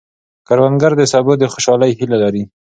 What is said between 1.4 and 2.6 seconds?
خوشحالۍ هیله لري